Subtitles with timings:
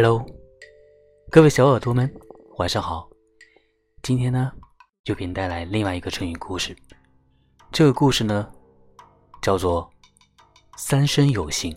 [0.00, 0.24] Hello，
[1.28, 2.08] 各位小耳朵们，
[2.58, 3.10] 晚上好。
[4.00, 4.52] 今天呢，
[5.02, 6.76] 就给你带来另外一个成语故事。
[7.72, 8.48] 这个故事呢，
[9.42, 9.90] 叫做
[10.78, 11.76] “三生有幸”。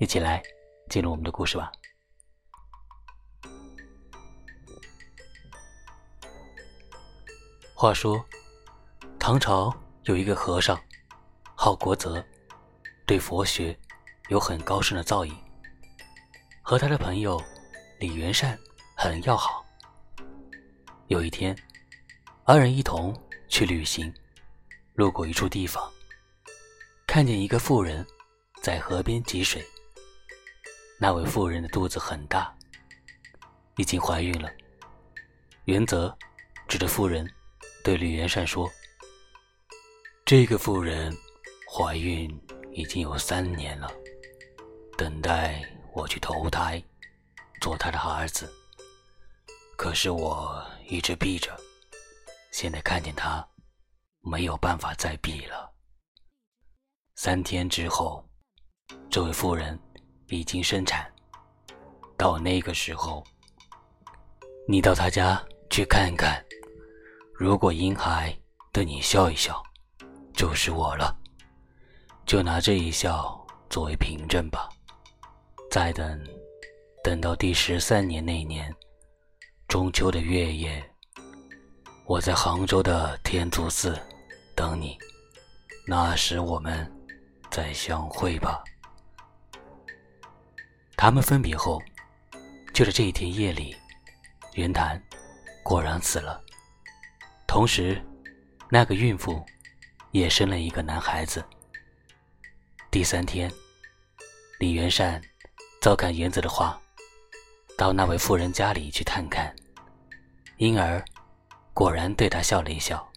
[0.00, 0.42] 一起来
[0.88, 1.70] 进入我们的故事吧。
[7.72, 8.20] 话说，
[9.16, 9.72] 唐朝
[10.06, 10.76] 有一个和尚，
[11.54, 12.20] 号国泽，
[13.06, 13.78] 对佛学
[14.28, 15.32] 有很高深的造诣。
[16.70, 17.42] 和他的朋友
[17.98, 18.56] 李元善
[18.96, 19.66] 很要好。
[21.08, 21.52] 有一天，
[22.44, 23.12] 二人一同
[23.48, 24.14] 去旅行，
[24.94, 25.92] 路过一处地方，
[27.08, 28.06] 看见一个妇人
[28.62, 29.60] 在河边汲水。
[30.96, 32.56] 那位妇人的肚子很大，
[33.76, 34.48] 已经怀孕了。
[35.64, 36.16] 元则
[36.68, 37.28] 指着妇人
[37.82, 38.70] 对李元善说
[40.24, 41.12] ：“这个妇人
[41.68, 42.32] 怀孕
[42.70, 43.92] 已经有三年了，
[44.96, 45.60] 等待。”
[45.92, 46.82] 我去投胎，
[47.60, 48.52] 做他的儿子。
[49.76, 51.56] 可是我一直避着，
[52.52, 53.46] 现在看见他，
[54.20, 55.72] 没有办法再避了。
[57.16, 58.24] 三天之后，
[59.10, 59.78] 这位妇人
[60.28, 61.10] 已经生产。
[62.16, 63.24] 到那个时候，
[64.68, 66.44] 你到他家去看看，
[67.34, 68.36] 如果婴孩
[68.72, 69.62] 对你笑一笑，
[70.34, 71.16] 就是我了。
[72.26, 74.68] 就拿这一笑作为凭证吧。
[75.70, 76.20] 再等，
[77.00, 78.74] 等到第十三年那年
[79.68, 80.84] 中秋的月夜，
[82.06, 83.96] 我在杭州的天竺寺
[84.56, 84.98] 等你，
[85.86, 86.92] 那时我们
[87.52, 88.64] 再相会吧。
[90.96, 91.80] 他们分别后，
[92.74, 93.76] 就在这一天夜里，
[94.54, 95.00] 袁谭
[95.62, 96.42] 果然死了，
[97.46, 98.04] 同时
[98.68, 99.40] 那个孕妇
[100.10, 101.44] 也生了一个男孩子。
[102.90, 103.48] 第三天，
[104.58, 105.22] 李元善。
[105.80, 106.78] 照看原子的话，
[107.74, 109.56] 到那位妇人家里去探看，
[110.58, 111.02] 婴儿
[111.72, 113.10] 果然对他笑了一笑。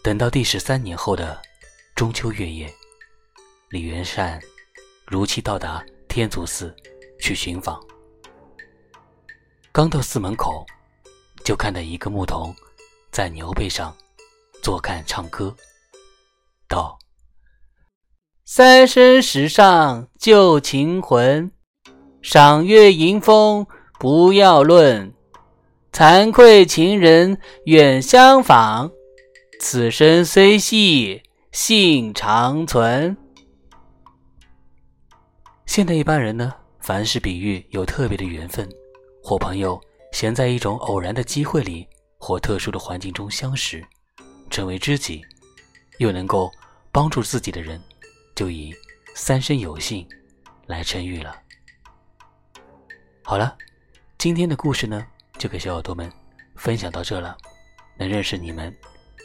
[0.00, 1.42] 等到第十三年后的
[1.96, 2.72] 中秋月夜，
[3.70, 4.40] 李元善
[5.04, 6.72] 如期到达天竺寺
[7.18, 7.84] 去寻访。
[9.72, 10.64] 刚到寺门口，
[11.42, 12.54] 就看到一个牧童
[13.10, 13.92] 在牛背上
[14.62, 15.52] 坐看唱歌，
[16.68, 16.96] 道。
[18.54, 21.50] 三生石上旧情魂，
[22.20, 23.66] 赏月迎风
[23.98, 25.14] 不要论。
[25.90, 28.90] 惭愧情人远相访，
[29.58, 33.16] 此生虽系幸长存。
[35.64, 38.68] 现代一般人呢，凡是比喻有特别的缘分，
[39.22, 39.80] 或朋友
[40.12, 41.88] 闲在一种偶然的机会里，
[42.18, 43.82] 或特殊的环境中相识，
[44.50, 45.22] 成为知己，
[45.96, 46.52] 又能够
[46.92, 47.80] 帮助自己的人。
[48.34, 48.74] 就以
[49.14, 50.08] “三生有幸”
[50.66, 51.36] 来称誉了。
[53.22, 53.56] 好了，
[54.18, 55.06] 今天的故事呢，
[55.38, 56.10] 就给小耳朵们
[56.56, 57.36] 分享到这了。
[57.96, 58.74] 能认识你们，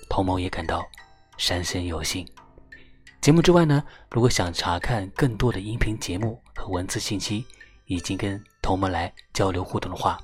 [0.10, 0.86] 童某也感到
[1.38, 2.28] 三生有幸。
[3.22, 7.46] 节目之外呢，如果想查看更多的音频节目和文字信息，
[7.86, 10.22] 以及跟童们来交流互动的话，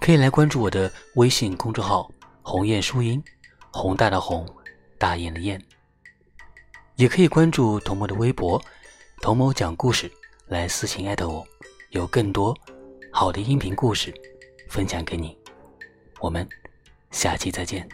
[0.00, 2.10] 可以来关注我的微信公众号
[2.42, 3.22] “鸿雁书音”，
[3.72, 4.46] 宏大的宏，
[4.98, 5.60] 大雁的雁。
[7.00, 8.62] 也可以关注童某的微博
[9.22, 10.12] “童某讲故事”，
[10.48, 11.42] 来私信艾特我，
[11.92, 12.54] 有更多
[13.10, 14.12] 好的音频故事
[14.68, 15.34] 分享给你。
[16.20, 16.46] 我们
[17.10, 17.88] 下期再见。